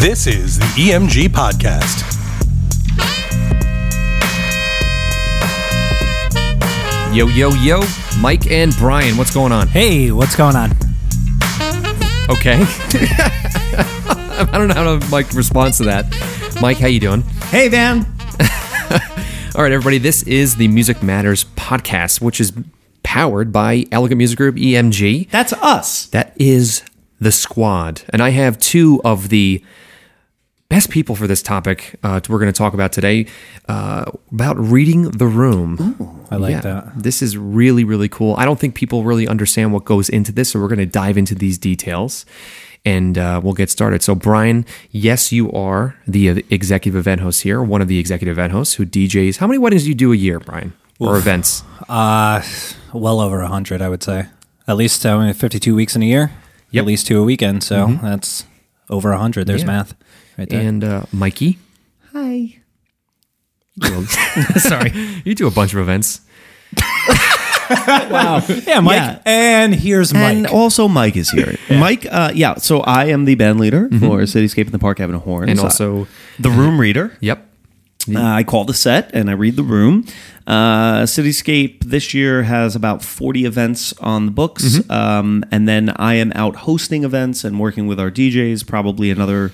[0.00, 2.06] This is the EMG Podcast.
[7.14, 7.82] Yo, yo, yo,
[8.18, 9.68] Mike and Bryan, what's going on?
[9.68, 10.70] Hey, what's going on?
[12.30, 12.56] Okay.
[14.38, 16.06] I don't know how to Mike responds to that.
[16.62, 17.20] Mike, how you doing?
[17.50, 17.98] Hey, Van.
[19.54, 19.98] All right, everybody.
[19.98, 22.54] This is the Music Matters podcast, which is
[23.02, 25.28] powered by Elegant Music Group EMG.
[25.28, 26.06] That's us.
[26.06, 26.84] That is
[27.20, 29.62] the squad, and I have two of the
[30.70, 31.96] best people for this topic.
[32.02, 33.26] Uh, we're going to talk about today
[33.68, 36.24] uh, about reading the room.
[36.30, 36.92] I like Yeah, that.
[36.96, 38.34] This is really, really cool.
[38.38, 41.18] I don't think people really understand what goes into this, so we're going to dive
[41.18, 42.24] into these details
[42.86, 44.02] and uh, we'll get started.
[44.02, 48.52] So, Bryan, yes, you are the executive event host here, one of the executive event
[48.52, 49.36] hosts who DJs.
[49.36, 50.72] How many weddings do you do a year, Bryan?
[50.98, 51.62] Or events?
[51.88, 52.42] Uh,
[52.94, 54.26] well over a hundred, I would say.
[54.68, 56.30] At least uh, fifty-two weeks in a year.
[56.70, 56.82] Yep.
[56.82, 57.62] At least two a weekend.
[57.64, 58.44] So that's
[58.88, 59.46] over a hundred.
[59.46, 59.66] There's Yeah.
[59.66, 59.94] math
[60.40, 60.60] right there.
[60.60, 61.58] And uh, Mikey?
[62.12, 62.56] Hi.
[64.58, 64.90] Sorry.
[65.24, 66.20] You do a bunch of events.
[67.70, 68.42] Wow.
[68.66, 68.96] Yeah, Mike.
[68.96, 69.18] Yeah.
[69.24, 70.36] And here's Mike.
[70.36, 71.54] And also, Mike is here.
[71.70, 72.56] Mike, uh, yeah.
[72.56, 75.50] So I am the band leader for Cityscape in the Park Avenue Horns, Mm-hmm.
[75.50, 77.16] And Uh, also, the room reader.
[77.20, 77.46] yep.
[78.12, 80.04] Uh, I call the set and I read the room.
[80.46, 84.64] Uh, Cityscape this year has about 40 events on the books.
[84.64, 84.90] Mm-hmm.
[84.90, 89.52] Um, and then I am out hosting events and working with our DJs probably another,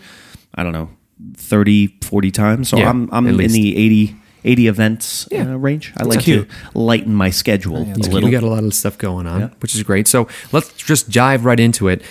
[0.57, 0.91] I don't know,
[1.37, 2.69] 30, 40 times.
[2.69, 3.55] So Yeah, I'm, I'm in least.
[3.55, 5.53] the 80, 80 events Yeah.
[5.53, 5.93] uh, range.
[5.97, 6.49] I like cute.
[6.49, 7.95] to lighten my schedule a little.
[8.09, 8.31] We little.
[8.31, 9.49] got a lot of stuff going on, Yeah.
[9.61, 10.07] which is great.
[10.09, 12.03] So let's just dive right into it.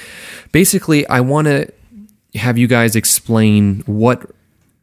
[0.52, 1.68] Basically, I want to
[2.36, 4.30] have you guys explain what,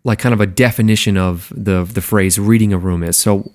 [0.04, 3.16] like, kind of a definition of the the phrase "reading a room" is.
[3.16, 3.50] So,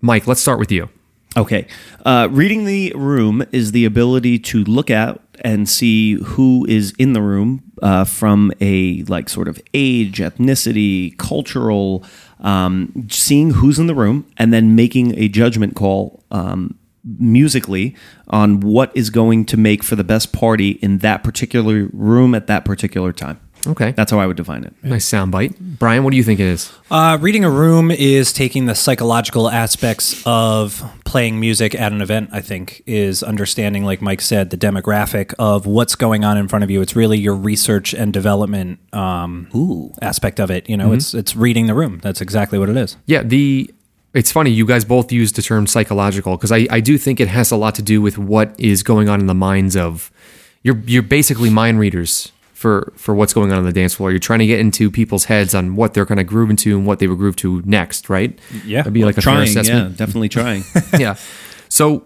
[0.00, 0.88] Mike, let's start with you.
[1.36, 1.66] Okay.
[2.04, 7.12] Uh, reading the room is the ability to look at and see who is in
[7.12, 12.04] the room uh, from a like sort of age, ethnicity, cultural,
[12.40, 16.78] um, seeing who's in the room and then making a judgment call um,
[17.18, 17.94] musically
[18.28, 22.46] on what is going to make for the best party in that particular room at
[22.46, 23.40] that particular time.
[23.66, 24.74] Okay, That's how I would define it.
[24.82, 25.56] nice soundbite.
[25.58, 26.72] Bryan, what do you think it is?
[26.90, 32.30] Uh, reading a room is taking the psychological aspects of playing music at an event,
[32.32, 36.64] I think, is understanding, like Mike said, the demographic of what's going on in front
[36.64, 36.80] of you.
[36.80, 40.68] It's really your research and development um, aspect of it.
[40.68, 42.00] You know, it's it's reading the room.
[42.02, 42.96] That's exactly what it is.
[43.06, 43.72] Yeah, the
[44.14, 47.28] it's funny you guys both use the term psychological because I, I do think it
[47.28, 50.10] has a lot to do with what is going on in the minds of
[50.62, 54.10] you're you're basically mind readers for for what's going on on the dance floor.
[54.10, 56.86] You're trying to get into people's heads on what they're going to groove into and
[56.86, 58.38] what they would groove to next, right?
[58.64, 58.78] Yeah.
[58.78, 59.96] that'd be like a fair Trying, yeah, assessment.
[59.98, 60.62] definitely trying.
[60.98, 61.16] Yeah.
[61.68, 62.04] So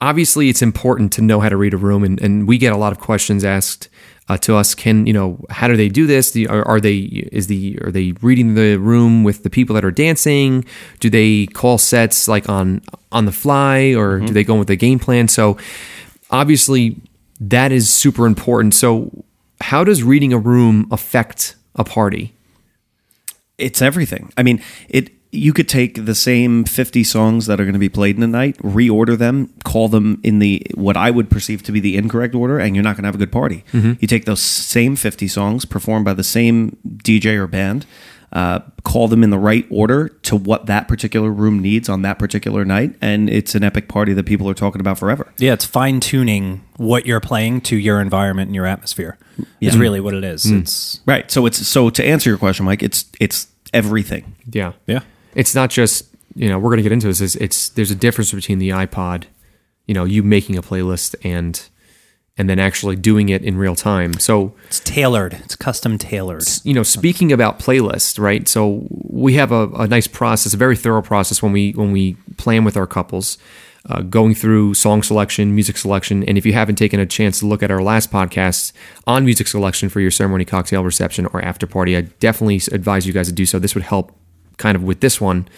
[0.00, 2.76] obviously, it's important to know how to read a room, and, and we get a
[2.76, 3.88] lot of questions asked
[4.28, 4.74] uh, to us.
[4.74, 6.32] Can you know how do they do this?
[6.32, 6.96] The, are, are they
[7.32, 10.64] is the are they reading the room with the people that are dancing?
[11.00, 14.76] Do they call sets like on on the fly, or do they go with the
[14.76, 15.28] game plan?
[15.28, 15.56] So
[16.30, 16.96] obviously,
[17.40, 18.74] that is super important.
[18.74, 19.24] So
[19.60, 22.34] how does reading a room affect a party?
[23.56, 24.32] It's everything.
[24.36, 25.10] I mean, it.
[25.30, 28.26] You could take the same fifty songs that are going to be played in a
[28.26, 32.34] night, reorder them, call them in the what I would perceive to be the incorrect
[32.34, 33.62] order, and you're not going to have a good party.
[33.74, 33.92] Mm-hmm.
[34.00, 37.84] You take those same fifty songs performed by the same DJ or band,
[38.32, 42.18] uh, call them in the right order to what that particular room needs on that
[42.18, 45.32] particular night, and it's an epic party that people are talking about forever.
[45.38, 49.16] Yeah, it's fine tuning what you're playing to your environment and your atmosphere.
[49.60, 50.50] Is really what it is.
[50.50, 51.30] It's Right.
[51.30, 52.82] So it's so to answer your question, Mike.
[52.82, 54.34] It's it's everything.
[54.50, 54.72] Yeah.
[54.86, 55.00] yeah.
[55.34, 57.20] it's not just you know we're going to get into this.
[57.20, 59.24] It's, it's there's a difference between the iPod,
[59.86, 61.68] you know, you making a playlist and
[62.38, 64.14] and then actually doing it in real time.
[64.14, 65.34] So It's tailored.
[65.44, 66.44] It's custom tailored.
[66.64, 68.46] you know, speaking about playlists, right?
[68.48, 72.16] So we have a, a nice process, a very thorough process when we when we
[72.36, 73.36] plan with our couples,
[73.90, 77.46] uh, going through song selection, music selection, and if you haven't taken a chance to
[77.46, 78.72] look at our last podcast
[79.06, 83.12] on music selection for your ceremony, cocktail reception, or after party, I definitely advise you
[83.12, 83.58] guys to do so.
[83.58, 84.14] This would help
[84.58, 85.48] kind of with this one.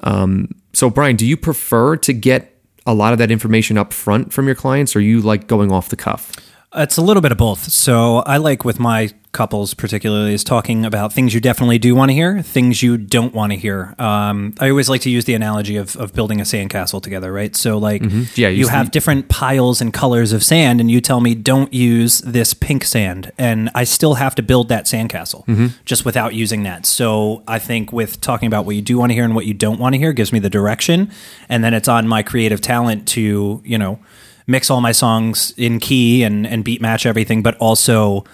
[0.00, 2.51] Um, so, Bryan, do you prefer to get
[2.86, 5.88] a lot of that information up front from your clients, or you like going off
[5.88, 6.32] the cuff?
[6.74, 7.70] It's a little bit of both.
[7.70, 12.10] So I like with my couples particularly is talking about things you definitely do want
[12.10, 13.94] to hear, things you don't want to hear.
[13.98, 17.56] Um, I always like to use the analogy of, of building a sandcastle together, right?
[17.56, 18.02] So like
[18.36, 21.72] Yeah, you use have different piles and colors of sand and you tell me don't
[21.72, 26.64] use this pink sand and I still have to build that sandcastle just without using
[26.64, 26.84] that.
[26.84, 29.54] So I think with talking about what you do want to hear and what you
[29.54, 31.10] don't want to hear gives me the direction
[31.48, 33.98] and then it's on my creative talent to, you know,
[34.46, 38.24] mix all my songs in key and, and beat match everything, but also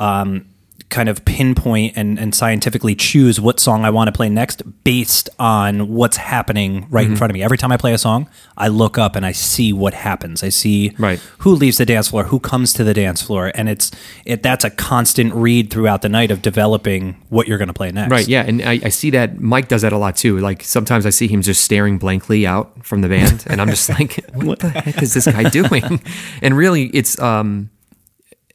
[0.00, 0.46] um,
[0.88, 5.30] kind of pinpoint and, and scientifically choose what song I want to play next based
[5.38, 7.12] on what's happening right Mm-hmm.
[7.12, 7.44] in front of me.
[7.44, 10.42] Every time I play a song, I look up and I see what happens.
[10.42, 11.20] I see Right.
[11.38, 13.92] who leaves the dance floor, who comes to the dance floor, and it's
[14.24, 17.92] it that's a constant read throughout the night of developing what you're going to play
[17.92, 18.10] next.
[18.10, 20.38] Right, yeah, and I, I see that Mike does that a lot too.
[20.40, 23.88] Like sometimes I see him just staring blankly out from the band, and I'm just
[23.90, 26.00] like, "What the heck is this guy doing?"
[26.42, 27.70] And really, it's um,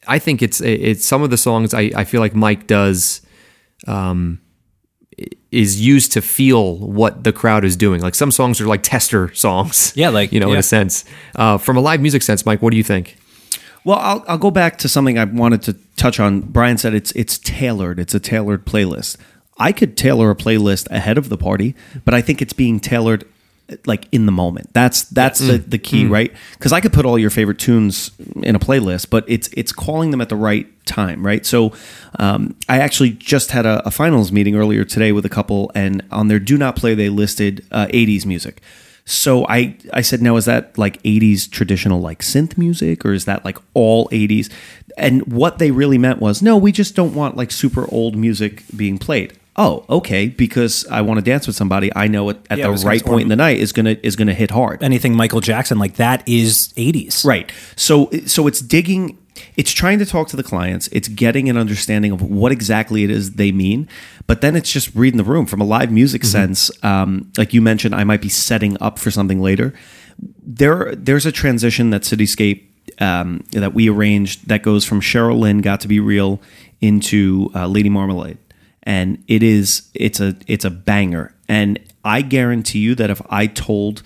[0.06, 3.20] I think it's it's some of the songs I, I feel like Mike does
[3.86, 4.40] um
[5.50, 8.00] is used to feel what the crowd is doing.
[8.02, 9.92] Like some songs are like tester songs.
[9.96, 11.04] Yeah, like- you know, in a sense.
[11.34, 13.16] Uh, from a live music sense, Mike, what do you think?
[13.84, 16.40] Well, I'll, I'll go back to something I wanted to touch on.
[16.40, 17.98] Bryan said it's it's tailored.
[17.98, 19.16] It's a tailored playlist.
[19.58, 21.74] I could tailor a playlist ahead of the party,
[22.04, 23.24] but I think it's being tailored
[23.84, 24.72] like in the moment.
[24.72, 26.32] That's that's the, the key, right?
[26.52, 28.10] Because I could put all your favorite tunes
[28.42, 31.44] in a playlist, but it's it's calling them at the right time, right?
[31.44, 31.72] So
[32.18, 36.04] um, I actually just had a, a finals meeting earlier today with a couple, and
[36.10, 38.60] on their do not play they listed uh, '80s music.
[39.04, 43.24] So I I said, now is that like 80s traditional like synth music or is
[43.24, 44.52] that like all 80s?
[44.98, 48.64] And what they really meant was, no, we just don't want like super old music
[48.76, 49.38] being played.
[49.58, 52.84] Oh, okay, because I want to dance with somebody I know at, at Yeah, the
[52.84, 54.82] right point in the night is gonna is gonna hit hard.
[54.82, 57.24] Anything Michael Jackson like that is 80s.
[57.24, 57.50] Right.
[57.74, 59.18] So so it's digging
[59.56, 63.10] it's trying to talk to the clients, it's getting an understanding of what exactly it
[63.10, 63.88] is they mean,
[64.26, 66.70] but then it's just reading the room from a live music sense.
[66.82, 69.74] Um, like you mentioned, I might be setting up for something later.
[70.42, 72.64] There there's a transition that Cityscape
[72.98, 76.40] um, that we arranged that goes from Cheryl Lynn got to be real
[76.80, 78.38] into uh, Lady Marmalade
[78.86, 81.34] and it is it's a it's a banger.
[81.48, 84.02] And i guarantee you that if i told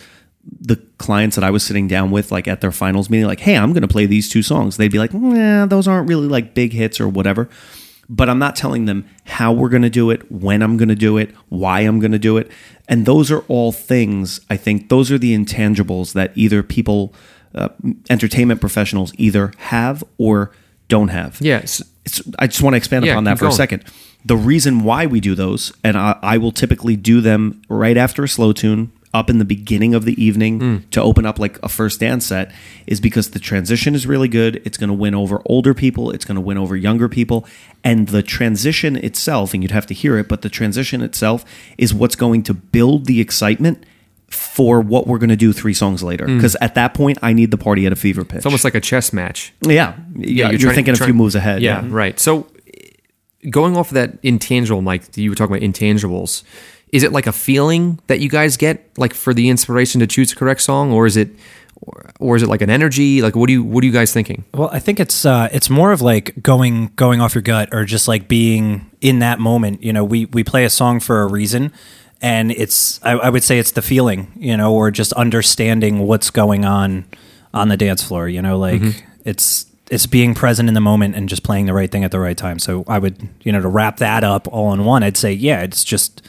[0.60, 3.56] the clients that i was sitting down with like at their finals meeting like hey
[3.56, 6.54] i'm going to play these two songs they'd be like nah those aren't really like
[6.54, 7.48] big hits or whatever.
[8.08, 10.94] But i'm not telling them how we're going to do it when i'm going to
[10.94, 12.50] do it why i'm going to do it.
[12.88, 17.14] And those are all things i think those are the intangibles that either people
[17.54, 17.68] uh,
[18.08, 20.52] entertainment professionals either have or
[20.90, 21.82] don't have Yes.
[22.04, 23.84] it's, I just want to expand Yeah, upon that for a second.
[24.26, 28.22] The reason why we do those, and I, I will typically do them right after
[28.24, 30.90] a slow tune, up in the beginning of the evening Mm.
[30.90, 32.52] to open up like a first dance set,
[32.86, 34.62] is because the transition is really good.
[34.64, 36.12] It's going to win over older people.
[36.12, 37.44] It's going to win over younger people,
[37.82, 41.44] and the transition itself, and you'd have to hear it, but the transition itself
[41.76, 43.84] is what's going to build the excitement
[44.30, 46.24] for what we're going to do three songs later.
[46.26, 48.34] Because at that point, I need the party at a fever pitch.
[48.34, 48.36] Mm.
[48.38, 49.52] It's almost like a chess match.
[49.60, 50.50] yeah, yeah.
[50.50, 51.62] You're, trying- thinking a few moves ahead.
[51.62, 52.18] Yeah, right.
[52.18, 52.46] So
[53.48, 56.42] going off of that intangible, Mike, you were talking about intangibles.
[56.92, 60.30] Is it like a feeling that you guys get, like for the inspiration to choose
[60.30, 61.30] the correct song, or is it,
[61.80, 63.22] or, or is it like an energy?
[63.22, 64.44] Like, what do you, what are you guys thinking?
[64.52, 67.84] Well, I think it's uh, it's more of like going going off your gut or
[67.84, 69.82] just like being in that moment.
[69.84, 71.72] You know, we we play a song for a reason,
[72.20, 76.30] and it's I, I would say it's the feeling, you know, or just understanding what's
[76.30, 77.04] going on
[77.54, 78.28] on the dance floor.
[78.28, 78.82] You know, like
[79.24, 82.20] it's it's being present in the moment and just playing the right thing at the
[82.20, 82.58] right time.
[82.58, 85.62] So I would you know to wrap that up all in one, I'd say yeah,
[85.62, 86.22] it's just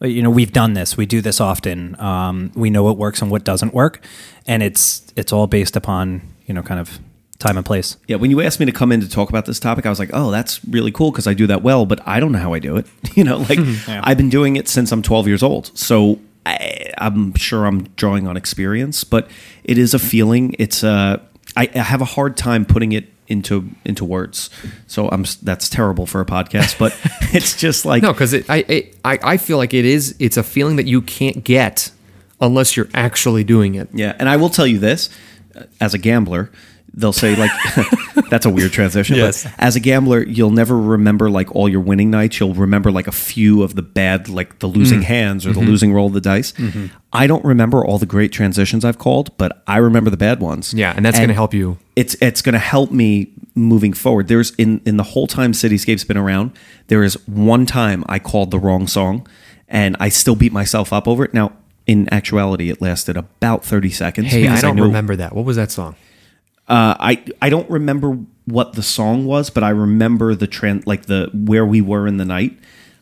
[0.00, 3.30] you know we've done this we do this often um, we know what works and
[3.30, 4.04] what doesn't work
[4.46, 6.98] and it's it's all based upon you know kind of
[7.38, 9.60] time and place Yeah, when you asked me to come in to talk about this
[9.60, 12.20] topic, I was like, "Oh, that's really cool because I do that well, but I
[12.20, 15.02] don't know how I do it." You know, like I've been doing it since I'm
[15.02, 19.28] 12 years old, so I, I'm sure I'm drawing on experience, but
[19.64, 20.54] it is a feeling.
[20.58, 21.20] It's uh,
[21.56, 24.50] I, I have a hard time putting it into into words,
[24.86, 26.96] so I'm that's terrible for a podcast, but
[27.34, 30.14] it's just like No, because I, I, I I feel like it is.
[30.18, 31.90] It's a feeling that you can't get
[32.40, 33.88] unless you're actually doing it.
[33.92, 35.10] Yeah, and I will tell you this:
[35.56, 36.50] uh, as a gambler,
[36.96, 37.50] they'll say like,
[38.30, 39.44] "That's a weird transition." Yes.
[39.44, 42.40] But as a gambler, you'll never remember like all your winning nights.
[42.40, 44.74] You'll remember like a few of the bad, like the Mm.
[44.76, 45.60] losing hands or Mm-hmm.
[45.60, 46.52] the losing roll of the dice.
[47.12, 50.74] I don't remember all the great transitions I've called, but I remember the bad ones.
[50.74, 51.78] Yeah, and that's going to help you.
[51.94, 54.28] It's it's going to help me moving forward.
[54.28, 56.50] There's in in the whole time Cityscape's been around,
[56.88, 59.26] there is one time I called the wrong song,
[59.68, 61.32] and I still beat myself up over it.
[61.32, 61.52] Now,
[61.86, 64.28] in actuality, it lasted about thirty seconds.
[64.32, 65.34] Hey, I don't knew- remember that.
[65.34, 65.94] What was that song?
[66.68, 71.06] Uh, I I don't remember what the song was, but I remember the trend, like
[71.06, 72.58] the where we were in the night.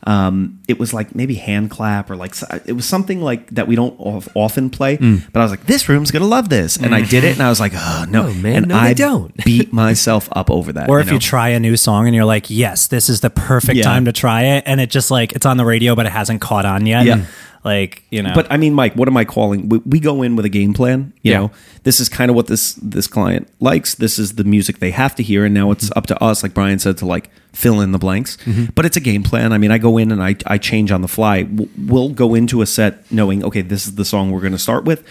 [0.07, 2.35] Um, it was like maybe hand clap or like
[2.67, 3.99] it was something like that we don't
[4.35, 4.97] often play.
[4.99, 7.49] But I was like, this room's gonna love this, and I did it, and I
[7.49, 9.35] was like, oh no, Oh, man, and no, I don't.
[9.47, 10.91] beat myself up over that.
[10.91, 11.15] or if know?
[11.15, 13.85] you try a new song and you're like yes this is the perfect Yeah.
[13.85, 16.43] time to try it and it just like it's on the radio but it hasn't
[16.43, 17.25] caught on yet Yeah.
[17.65, 19.69] Like you know, But I mean, Mike, what am I calling?
[19.71, 21.13] We, we go in with a game plan.
[21.23, 21.39] You Yeah.
[21.39, 21.51] know,
[21.85, 23.95] this is kind of what this this client likes.
[23.95, 25.99] This is the music they have to hear, and now it's Mm-hmm.
[25.99, 28.37] up to us, like Bryan said, to like fill in the blanks.
[28.75, 29.53] But it's a game plan.
[29.55, 31.49] I mean, I go in and I I change on the fly.
[31.79, 34.85] We'll go into a set knowing, okay, this is the song we're going to start
[34.85, 35.03] with.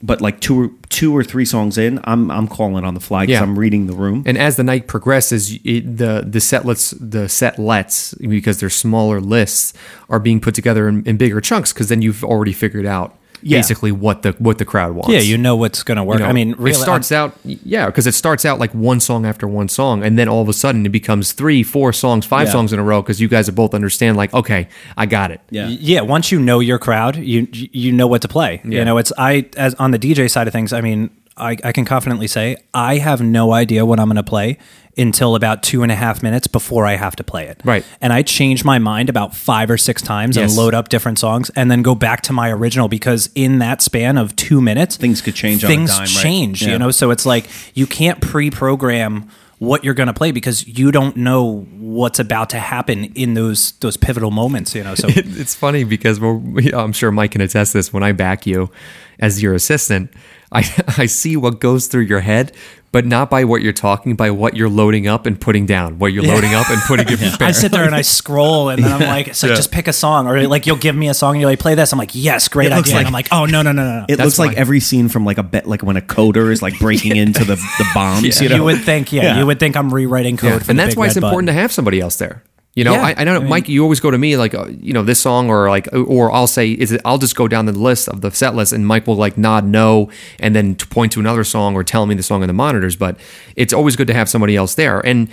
[0.00, 3.26] But like two or two or three songs in, I'm I'm calling on the fly
[3.26, 3.42] because Yeah.
[3.42, 4.22] I'm reading the room.
[4.26, 8.70] And as the night progresses, it, the the set lets the set lets because they're
[8.70, 9.72] smaller lists
[10.08, 13.58] are being put together in, in bigger chunks because then you've already figured out Yeah.
[13.58, 15.10] basically what the what the crowd wants.
[15.10, 16.18] yeah, you know what's going to work.
[16.18, 19.00] You know, I mean, really, it starts out yeah because it starts out like one
[19.00, 22.26] song after one song and then all of a sudden it becomes three four songs
[22.26, 22.52] five Yeah.
[22.52, 25.68] songs in a row because you guys both understand like okay i got it Yeah.
[25.68, 28.78] yeah once you know your crowd you you know what to play Yeah.
[28.80, 31.72] you know it's i as on the dj side of things i mean I, I
[31.72, 34.58] can confidently say i have no idea what i'm going to play
[34.96, 37.84] until about two and a half minutes before i have to play it Right.
[38.00, 40.56] and i change my mind about five or six times and Yes.
[40.56, 44.18] load up different songs and then go back to my original because in that span
[44.18, 46.08] of two minutes Things could change on a things dime, right?
[46.08, 46.72] change Yeah.
[46.72, 49.28] you know so it's like you can't pre-program
[49.60, 53.72] what you're going to play because you don't know what's about to happen in those
[53.80, 56.40] those pivotal moments you know so It- it's funny because we're,
[56.74, 57.92] I'm sure Mike can attest this.
[57.92, 58.70] When I back you
[59.18, 60.12] as your assistant,
[60.52, 60.58] I
[60.98, 62.52] I see what goes through your head,
[62.90, 65.98] but not by what you're talking, by what you're loading up and putting down.
[65.98, 68.90] What you're loading up and putting in I sit there and I scroll, and then
[68.92, 71.34] I'm like, it's like just pick a song, or like you'll give me a song,
[71.34, 71.92] and you're like, play this.
[71.92, 72.94] I'm like, yes, great It idea.
[72.94, 74.04] like- and I'm like, oh no, no, no, no.
[74.08, 76.50] It That's looks like why- every scene from like a bet, like when a coder
[76.50, 78.40] is like breaking into the, the bombs.
[78.40, 79.38] You know, you would think, yeah, Yeah.
[79.40, 81.24] you would think I'm rewriting code, Yeah, for and the that's big why it's red
[81.24, 82.42] important to have somebody else there.
[82.78, 83.68] You know, Yeah, I, I know, I mean- Mike.
[83.68, 86.46] You always go to me like, uh, you know, this song or like, or I'll
[86.46, 87.00] say, is it?
[87.04, 89.64] I'll just go down the list of the set list, and Mike will like nod
[89.64, 90.08] no,
[90.38, 92.94] and then to point to another song or tell me the song in the monitors.
[92.94, 93.18] But
[93.56, 95.04] it's always good to have somebody else there.
[95.04, 95.28] And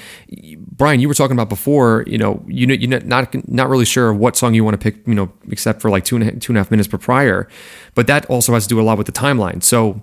[0.76, 4.12] Bryan, you were talking about before, you know, you know, you're not not really sure
[4.12, 6.52] what song you want to pick, you know, except for like two and a, two
[6.52, 7.48] and a half minutes per prior.
[7.94, 9.62] But that also has to do a lot with the timeline.
[9.62, 10.02] So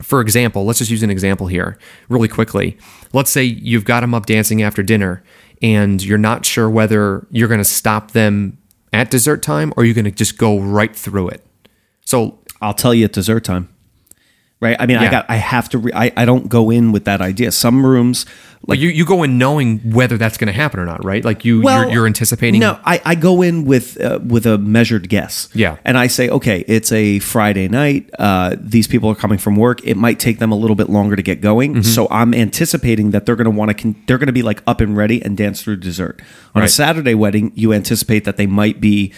[0.00, 1.76] for example, let's just use an example here
[2.08, 2.78] really quickly.
[3.12, 5.22] Let's say you've got them up dancing after dinner
[5.62, 8.58] and you're not sure whether you're going to stop them
[8.92, 11.44] at dessert time or you're going to just go right through it.
[12.04, 13.68] So, I'll tell you at dessert time.
[14.60, 14.76] Right.
[14.78, 15.26] I mean, I got.
[15.28, 15.78] I have to.
[15.78, 16.12] Re- I.
[16.16, 17.50] I don't go in with that idea.
[17.50, 18.26] Some rooms,
[18.66, 21.24] like you, you go in knowing whether that's going to happen or not, right?
[21.24, 22.60] Like you, you're, you're anticipating.
[22.60, 25.48] No, I, I go in with uh, with a measured guess.
[25.54, 25.78] Yeah.
[25.84, 28.10] and I say, okay, it's a Friday night.
[28.18, 29.82] Uh, these people are coming from work.
[29.86, 31.72] It might take them a little bit longer to get going.
[31.76, 31.82] Mm-hmm.
[31.82, 33.74] So I'm anticipating that they're going to want to.
[33.74, 36.20] Con- they're going to be like up and ready and dance through dessert.
[36.54, 39.14] On a Saturday wedding, you anticipate that they might be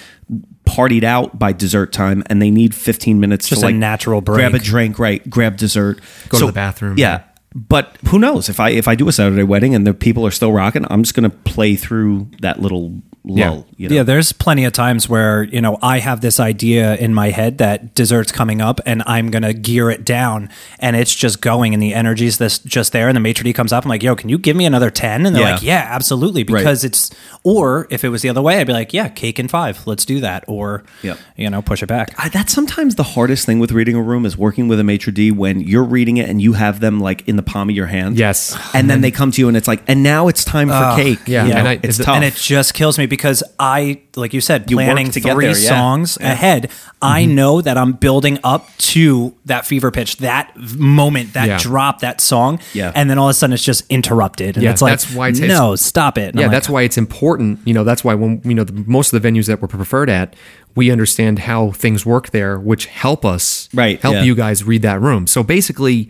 [0.67, 4.21] partied out by dessert time and they need 15 minutes Just to a like natural
[4.21, 6.01] grab a drink right grab dessert.
[6.29, 6.97] Go to the bathroom.
[6.99, 7.25] yeah
[7.55, 8.49] but who knows?
[8.49, 11.03] If i if i do a saturday wedding and the people are still rocking i'm
[11.03, 13.95] just going to play through that little lull you know?
[13.97, 17.59] Yeah, there's plenty of times where, you know, I have this idea in my head
[17.59, 20.49] that dessert's coming up and I'm going to gear it down
[20.81, 23.73] and it's just going and the energy's this just there and the maitre d comes
[23.73, 25.53] up I'm like, "Yo, can you give me another 10?" And they're Yeah.
[25.55, 27.11] like, "Yeah, absolutely." Because it's
[27.45, 29.87] or if it was the other way, I'd be like, "Yeah, cake and 5.
[29.87, 31.19] Let's do that." Or Yep.
[31.37, 32.15] you know, push it back.
[32.19, 35.13] I, that's sometimes the hardest thing with reading a room is working with a maitre
[35.13, 37.87] d when you're reading it and you have them like in the palm of your
[37.87, 38.57] hand Yes.
[38.75, 41.21] and then they come to you and it's like and now it's time for cake
[41.27, 41.45] yeah.
[41.47, 44.33] You know, And I- it's is tough And it just kills me because I, like
[44.33, 45.69] you said, You planning to get three there, yeah.
[45.69, 46.71] songs ahead,
[47.03, 47.35] I Mm-hmm.
[47.35, 51.59] know that I'm building up to that fever pitch, that v- moment, that Yeah.
[51.61, 52.59] drop, that song.
[52.73, 52.91] Yeah.
[52.95, 54.57] And then all of a sudden it's just interrupted.
[54.57, 56.29] And Yeah, it's like, that's why it's- no, stop it.
[56.31, 57.59] And yeah, I'm like, that's why it's important.
[57.67, 60.09] You know, that's why when you know the, most of the venues that we're preferred
[60.09, 60.35] at,
[60.75, 64.23] we understand how things work there, which help us Right, help yeah.
[64.23, 65.27] you guys read that room.
[65.27, 66.09] So basically,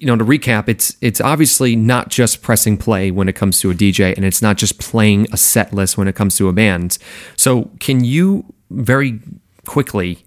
[0.00, 3.70] you know, to recap, it's it's obviously not just pressing play when it comes to
[3.70, 6.52] a DJ, and it's not just playing a set list when it comes to a
[6.54, 6.96] band.
[7.36, 9.20] So, can you very
[9.66, 10.24] quickly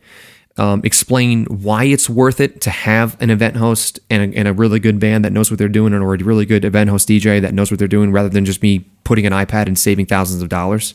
[0.57, 4.53] um, explain why it's worth it to have an event host and a, and a
[4.53, 7.41] really good band that knows what they're doing, or a really good event host DJ
[7.41, 10.43] that knows what they're doing, rather than just me putting an iPad and saving thousands
[10.43, 10.93] of dollars?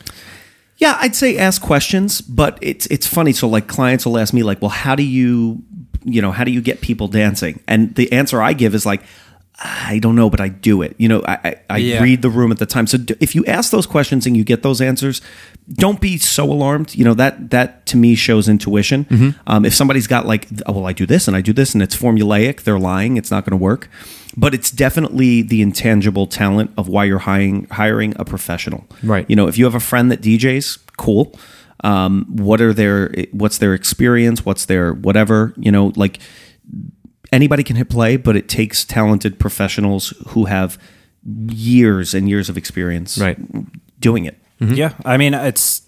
[0.76, 3.32] Yeah, I'd say ask questions, but it's it's funny.
[3.32, 5.64] So like clients will ask me like, well, how do you,
[6.12, 7.60] you know, how do you get people dancing?
[7.68, 9.02] And the answer I give is like,
[9.60, 10.94] I don't know, but I do it.
[10.98, 12.00] You know, I I, I Yeah.
[12.02, 12.86] read the room at the time.
[12.86, 15.20] So d- if you ask those questions and you get those answers,
[15.72, 16.94] don't be so alarmed.
[16.94, 19.34] You know that that to me shows intuition.
[19.48, 21.82] Um, if somebody's got like, oh, well, I do this and I do this and
[21.82, 23.16] it's formulaic, they're lying.
[23.16, 23.88] It's not going to work.
[24.36, 28.86] But it's definitely the intangible talent of why you're hiring hiring a professional.
[29.02, 29.26] Right.
[29.28, 31.36] You know, if you have a friend that DJs, cool.
[31.84, 34.44] Um, what are their what's their experience?
[34.44, 35.54] What's their whatever?
[35.56, 36.18] You know, like
[37.32, 40.78] anybody can hit play, but it takes talented professionals who have
[41.24, 43.38] years and years of experience Right.
[44.00, 44.38] doing it.
[44.60, 44.92] yeah.
[45.04, 45.82] I mean, it's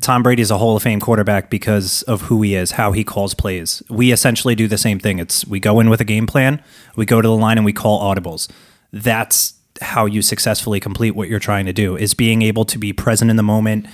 [0.00, 3.04] Tom Brady is a Hall of Fame quarterback because of who he is, how he
[3.04, 3.82] calls plays.
[3.90, 5.18] We essentially do the same thing.
[5.18, 6.62] It's we go in with a game plan,
[6.96, 8.48] we go to the line and we call audibles.
[8.92, 12.92] That's how you successfully complete what you're trying to do is being able to be
[12.92, 13.86] present in the moment,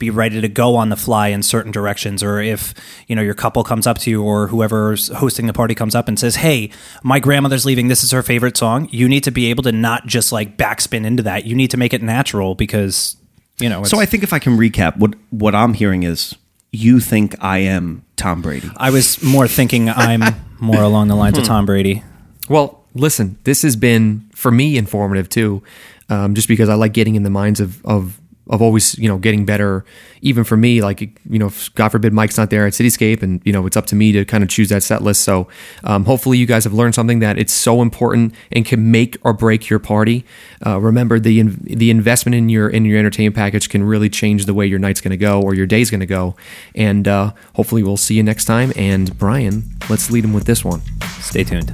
[0.00, 2.74] be ready to go on the fly in certain directions or if,
[3.06, 6.08] you know, your couple comes up to you or whoever's hosting the party comes up
[6.08, 6.70] and says, "Hey,
[7.04, 7.86] my grandmother's leaving.
[7.86, 11.04] This is her favorite song." You need to be able to not just like backspin
[11.04, 11.44] into that.
[11.44, 13.16] You need to make it natural because,
[13.60, 16.34] you know, So I think if I can recap, what what I'm hearing is
[16.72, 18.70] you think I am Tom Brady.
[18.76, 20.22] I was more thinking I'm
[20.60, 22.02] more along the lines of Tom Brady.
[22.48, 25.62] Well, listen, this has been for me informative too,
[26.08, 28.19] um, just because I like getting in the minds of of
[28.50, 29.84] of always you know getting better.
[30.22, 33.40] Even for me, like you know, if God forbid Mike's not there at Cityscape, and
[33.44, 35.22] you know it's up to me to kind of choose that set list.
[35.22, 35.48] So
[35.84, 39.32] um, hopefully you guys have learned something that it's so important and can make or
[39.32, 40.26] break your party.
[40.66, 44.44] Uh, remember the in, the investment in your in your entertainment package can really change
[44.44, 46.34] the way your night's going to go or your day's going to go.
[46.74, 48.72] And uh, hopefully we'll see you next time.
[48.76, 50.82] And Bryan, let's lead him with this one.
[51.20, 51.72] Stay tuned.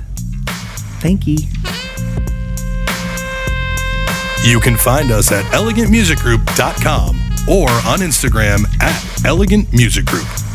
[1.01, 1.39] Thank you.
[4.47, 7.17] You can find us at elegantmusicgroup.com
[7.49, 10.46] or on Instagram at Elegant Music Group.